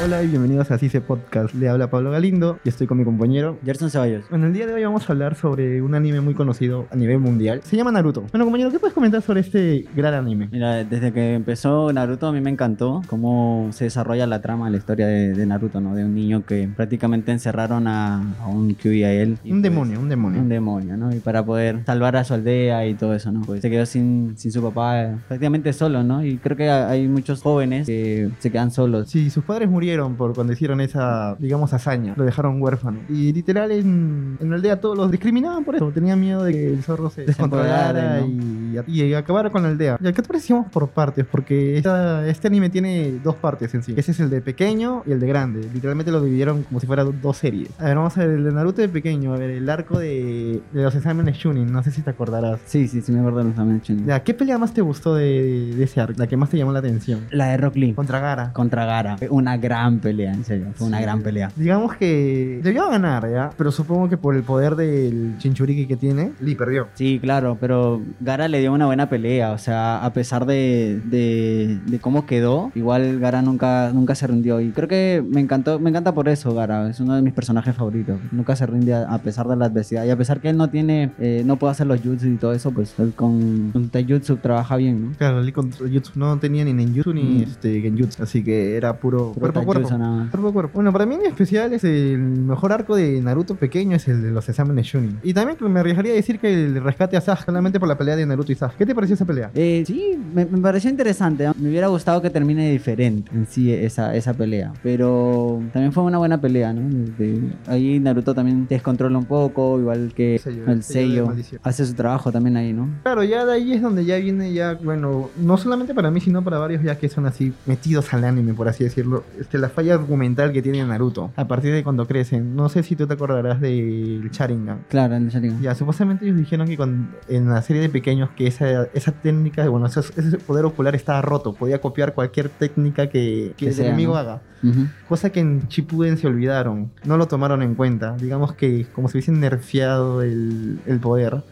[0.00, 1.52] Hola y bienvenidos a CICE Podcast.
[1.56, 3.58] Le habla Pablo Galindo y estoy con mi compañero.
[3.64, 4.30] Gerson Ceballos.
[4.30, 7.18] Bueno, el día de hoy vamos a hablar sobre un anime muy conocido a nivel
[7.18, 7.62] mundial.
[7.64, 8.24] Se llama Naruto.
[8.30, 10.48] Bueno, compañero, ¿qué puedes comentar sobre este gran anime?
[10.52, 14.76] Mira, desde que empezó Naruto a mí me encantó cómo se desarrolla la trama, la
[14.76, 15.96] historia de, de Naruto, ¿no?
[15.96, 19.30] De un niño que prácticamente encerraron a, a un Kyuubi a él.
[19.42, 20.40] Un pues, demonio, un demonio.
[20.40, 21.12] Un demonio, ¿no?
[21.12, 23.40] Y para poder salvar a su aldea y todo eso, ¿no?
[23.40, 26.24] Pues se quedó sin, sin su papá, eh, prácticamente solo, ¿no?
[26.24, 29.08] Y creo que hay muchos jóvenes que se quedan solos.
[29.10, 32.14] Sí, sus padres murieron por cuando hicieron esa, digamos, hazaña.
[32.16, 33.00] Lo dejaron huérfano.
[33.08, 35.90] Y literal en, en la aldea todos los discriminaban por eso.
[35.90, 39.96] Tenían miedo de que el zorro se descontrolara empoderara, y, y acabara con la aldea.
[40.00, 41.24] ¿Y qué te parecíamos por partes?
[41.30, 43.94] Porque esta- este anime tiene dos partes en sí.
[43.96, 45.68] Ese es el de pequeño y el de grande.
[45.72, 47.68] Literalmente lo dividieron como si fueran dos series.
[47.78, 49.34] A ver, vamos a ver el de Naruto de pequeño.
[49.34, 51.70] A ver, el arco de, de los exámenes Shunin.
[51.72, 52.60] No sé si te acordarás.
[52.66, 54.06] Sí, sí, sí me acuerdo de los exámenes Chunin.
[54.06, 56.14] Ya, ¿qué pelea más te gustó de, de ese arco?
[56.18, 57.20] La que más te llamó la atención.
[57.30, 58.52] La de Rock Lee Contra Gara.
[58.52, 59.16] contra Gara.
[59.30, 60.66] Una gran pelea, en serio.
[60.74, 61.02] Fue una Sí.
[61.04, 61.50] gran pelea.
[61.56, 63.50] Digamos que debió ganar, ¿ya?
[63.56, 66.88] Pero supongo que por el poder del Chinchuriki que tiene, Lee perdió.
[66.94, 71.78] Sí, claro, pero Gara le dio una buena pelea, o sea, a pesar de, de,
[71.86, 75.90] de cómo quedó, igual Gara nunca, nunca se rindió y creo que me encantó, me
[75.90, 79.18] encanta por eso Gara, es uno de mis personajes favoritos, nunca se rinde a, a
[79.18, 81.86] pesar de la adversidad y a pesar que él no tiene, eh, no puede hacer
[81.86, 85.12] los jutsu y todo eso, pues él con, con taijutsu trabaja bien, ¿no?
[85.16, 87.42] Claro, Lee contra Jutsu no tenía ni ninjutsu ni Mm.
[87.42, 89.88] este, genjutsu, así que era puro, Puro cuerpo a cuerpo.
[89.94, 90.68] a.
[90.74, 94.30] Bueno, para mí en especial es el mejor arco de Naruto pequeño es el de
[94.30, 95.18] los exámenes Shunin.
[95.22, 98.16] Y también me arriesgaría a decir que el rescate a Sasuke solamente por la pelea
[98.16, 98.78] de Naruto y Sasuke.
[98.78, 99.50] ¿Qué te pareció esa pelea?
[99.54, 101.46] Eh, sí, me, me pareció interesante.
[101.46, 101.54] ¿no?
[101.58, 104.72] Me hubiera gustado que termine diferente en sí esa, esa pelea.
[104.82, 106.88] Pero también fue una buena pelea, ¿no?
[107.18, 111.32] De- ahí Naruto también descontrola un poco, igual que El sello, el el sello.
[111.62, 112.88] Hace su trabajo también ahí, ¿no?
[113.02, 116.42] Claro, ya de ahí es donde ya viene ya, bueno, no solamente para mí, sino
[116.42, 119.94] para varios ya que son así metidos al anime, por así decirlo, este, la falla
[119.94, 122.54] argumental que tiene Naruto a partir de cuando crecen.
[122.56, 124.80] No sé si tú te acordarás del Sharingan.
[124.88, 125.60] Claro, el Sharingan.
[125.62, 129.68] Ya, supuestamente ellos dijeron que cuando- en la serie de pequeños que esa, esa técnica,
[129.68, 133.74] bueno, ese, ese poder ocular estaba roto, podía copiar cualquier técnica que, que Que el
[133.74, 134.18] sea, enemigo ¿no?
[134.18, 134.42] haga.
[134.62, 134.86] Ujú.
[135.08, 138.16] Cosa que en Shippuden se olvidaron, no lo tomaron en cuenta.
[138.16, 141.42] Digamos que como si hubiesen nerfeado el, el poder,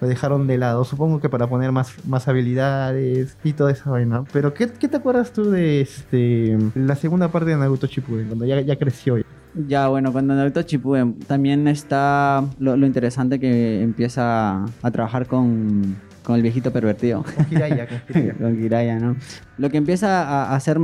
[0.00, 0.84] lo dejaron de lado.
[0.84, 4.24] Supongo que para poner más, más habilidades y toda esa vaina.
[4.32, 8.46] Pero ¿qué, qué te acuerdas tú de este la segunda parte de Naruto Shippuden, cuando
[8.46, 9.18] ya, ya creció?
[9.66, 15.96] Ya, bueno, cuando Naruto Shippuden también está lo, lo interesante que empieza a trabajar con,
[16.22, 17.24] con el viejito pervertido.
[17.24, 19.16] Con Jiraiya, con ¿no?
[19.58, 20.78] Lo que empieza a, a hacer,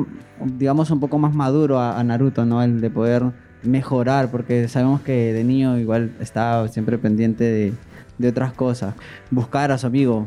[0.59, 2.63] digamos, un poco más maduro a, a Naruto, ¿no?
[2.63, 3.23] El de poder
[3.63, 7.73] mejorar, porque sabemos que de niño igual estaba siempre pendiente de,
[8.19, 8.95] de otras cosas,
[9.31, 10.27] buscar a su amigo.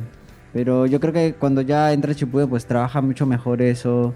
[0.53, 4.13] Pero yo creo que cuando ya entra Shippuden, pues trabaja mucho mejor eso,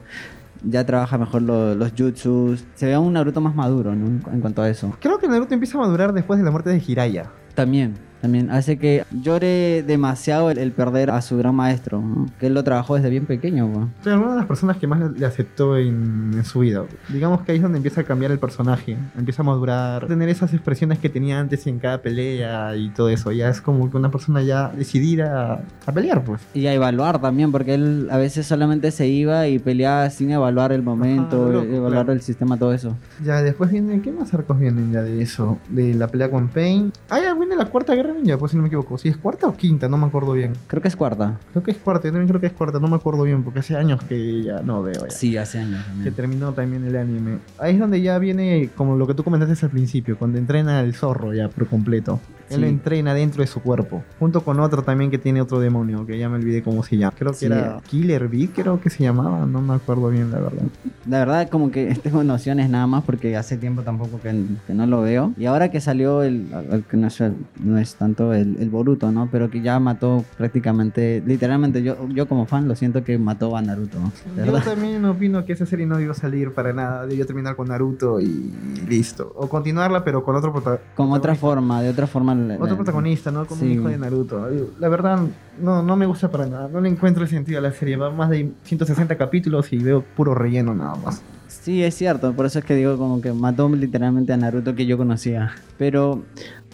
[0.64, 4.08] ya trabaja mejor lo- los jutsus, se ve un Naruto más maduro, ¿no?
[4.32, 4.96] En cuanto a eso.
[5.00, 7.30] Creo que Naruto empieza a madurar después de la muerte de Jiraiya.
[7.54, 12.28] También, también hace que llore demasiado el, el perder a su gran maestro, ¿no?
[12.40, 13.90] que él lo trabajó desde bien pequeño, ¿no?
[14.06, 16.84] Una de las personas que más le- aceptó en, en su vida.
[17.10, 20.54] Digamos que ahí es donde empieza a cambiar el personaje, empieza a madurar, tener esas
[20.54, 23.34] expresiones que tenía antes en cada pelea y todo eso.
[23.34, 26.40] Ya es como que una persona ya decidida a, a pelear, pues.
[26.54, 30.72] Y a evaluar también, porque él a veces solamente se iba y peleaba sin evaluar
[30.72, 32.14] el momento, loco, evaluar claro.
[32.14, 32.96] el sistema, todo eso.
[33.22, 35.58] Ya después vienen, ¿qué más arcos vienen ya de eso?
[35.68, 36.94] De la pelea con Pain.
[37.10, 38.98] Ah, ya viene la cuarta guerra ninja, pues si no me equivoco.
[38.98, 40.54] Si es cuarta o quinta, no me acuerdo bien.
[40.68, 41.40] Creo que es cuarta.
[41.52, 43.60] Creo que es cuarta, yo también creo que es cuarta, no me acuerdo bien, porque
[43.60, 45.06] hace años que ya no veo.
[45.06, 45.10] Ya.
[45.10, 46.14] Sí, hace años que también.
[46.14, 47.40] terminó también el anime.
[47.58, 50.94] Ahí es donde ya viene, como lo que tú comentaste al principio, cuando entrena al
[50.94, 52.20] zorro ya por completo.
[52.50, 52.62] Él Sí.
[52.62, 56.18] lo entrena dentro de su cuerpo, junto con otro también que tiene otro demonio, que
[56.18, 57.14] ya me olvidé cómo se llama.
[57.18, 57.46] Creo que Sí.
[57.46, 60.64] era Killer Bee, creo que se llamaba, no me acuerdo bien la verdad.
[61.10, 64.86] La verdad, como que tengo nociones nada más porque hace tiempo tampoco que, que no
[64.86, 65.32] lo veo.
[65.38, 67.22] Y ahora que salió el, el que no es,
[67.64, 69.30] no es tanto el, el Boruto, ¿no?
[69.32, 73.62] Pero que ya mató prácticamente, literalmente, yo, yo como fan lo siento que mató a
[73.62, 73.98] Naruto.
[74.36, 74.74] De Yo verdad.
[74.74, 78.52] también opino que esa serie no debió salir para nada, debió terminar con Naruto y
[78.88, 79.32] listo.
[79.36, 80.54] O continuarla, pero con otro,
[80.96, 82.33] Con otra forma, de otra forma.
[82.36, 83.46] La- Otro la- protagonista, ¿no?
[83.46, 83.66] Como Sí.
[83.68, 84.50] un hijo de Naruto.
[84.80, 85.20] La verdad,
[85.62, 86.68] no, no me gusta para nada.
[86.68, 87.96] No le encuentro el sentido a la serie.
[87.98, 91.22] Va más de 160 capítulos y veo puro relleno nada más.
[91.48, 94.86] Sí, es cierto, por eso es que digo como que mató literalmente a Naruto que
[94.86, 95.52] yo conocía.
[95.78, 96.24] Pero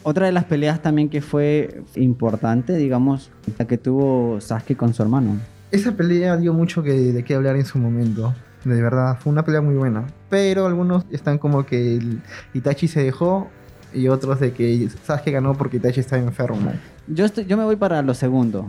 [0.04, 5.04] otra de las peleas también que fue importante, digamos, la que tuvo Sasuke con su
[5.04, 5.38] hermano.
[5.72, 8.34] Esa pelea dio mucho que, de qué hablar en su momento.
[8.66, 10.08] De verdad, fue una pelea muy buena.
[10.30, 12.22] Pero algunos están como que el
[12.54, 13.50] Itachi se dejó
[13.94, 16.72] y otros de que Sasuke ganó porque Itachi estaba enfermo.
[17.08, 18.66] Yo, estoy- yo me voy para lo segundo.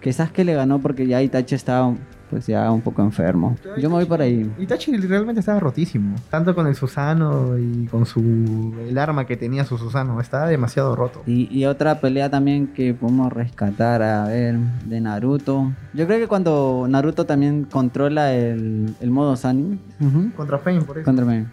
[0.00, 1.94] Que Sasuke le ganó porque ya Itachi estaba
[2.30, 3.56] pues ya un poco enfermo.
[3.76, 4.48] Yo me voy por ahí.
[4.56, 6.14] Itachi realmente estaba rotísimo.
[6.30, 10.20] Tanto con el Susano y con su el arma que tenía su Susano.
[10.20, 11.22] Estaba demasiado roto.
[11.26, 14.56] Y, y otra pelea también que podemos rescatar, a ver,
[14.86, 15.72] de Naruto.
[15.92, 19.80] Yo creo que cuando Naruto también controla el, el modo Sanin.
[20.00, 21.04] ujú, Contra Pain, por eso.
[21.04, 21.48] contra Pain.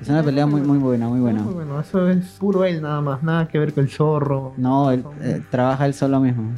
[0.00, 1.42] Es una pelea muy, muy buena, muy buena.
[1.42, 3.22] Muy bueno, eso es puro él nada más.
[3.22, 4.54] Nada que ver con el zorro.
[4.56, 6.52] No, él eh, trabaja él solo mismo.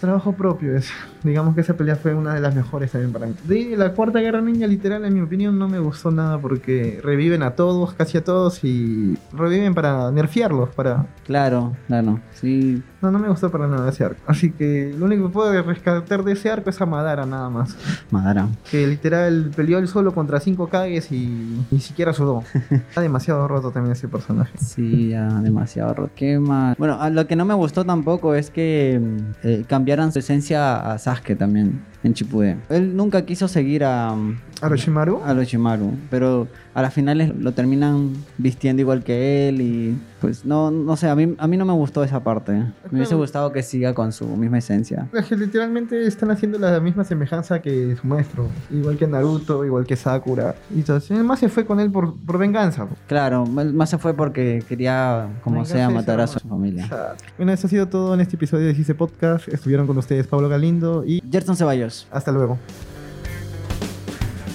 [0.00, 0.88] Trabajo propio es.
[1.24, 3.34] Digamos que esa pelea fue una de las mejores también para mí.
[3.44, 7.42] De la cuarta guerra ninja, literal, en mi opinión, no me gustó nada porque reviven
[7.42, 11.06] a todos, casi a todos, y reviven para nerfearlos, para.
[11.26, 12.20] Claro, claro.
[12.32, 14.20] Sí, No, no me gustó para nada ese arco.
[14.26, 17.76] Así que lo único que puedo rescatar de ese arco es a Madara nada más.
[18.10, 18.48] Madara.
[18.70, 22.42] Que literal peleó él solo contra cinco Kages y ni siquiera sudó.
[22.70, 24.52] Está demasiado roto también ese personaje.
[24.58, 26.10] Sí, ya demasiado roto.
[26.16, 26.74] Qué mal.
[26.78, 30.92] Bueno, a lo que no me gustó tampoco es que mm, eh, cambiaran su esencia
[30.92, 32.62] a Sasuke también en Shippuden.
[32.68, 34.14] Él nunca quiso seguir a,
[34.62, 35.20] Orochimaru.
[35.24, 40.70] a Orochimaru, pero a las finales lo terminan vistiendo igual que él y pues no,
[40.70, 42.52] no sé, a mí, a mí no me gustó esa parte.
[42.52, 45.08] Me hubiese gustado que siga con su misma esencia.
[45.12, 48.48] Es que literalmente están haciendo la misma semejanza que su maestro.
[48.70, 50.54] Igual que Naruto, igual que Sakura.
[50.74, 50.98] Y eso.
[51.10, 52.86] Además se fue con él por, por venganza.
[53.06, 56.88] Claro, más se fue porque quería, como Vengarse sea, matar a su familia.
[57.36, 59.48] Bueno, eso ha sido todo en este episodio de Cise Podcast.
[59.48, 61.87] Estuvieron con ustedes Pablo Galindo y Gerson Ceballos.
[62.10, 62.58] Hasta luego.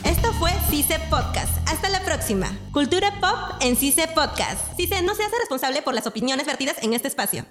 [0.06, 1.58] Esto fue CICE Podcast.
[1.70, 2.48] Hasta la próxima.
[2.72, 4.76] Cultura pop en CICE Podcast.
[4.76, 7.46] CICE no se hace responsable por las opiniones vertidas en este espacio.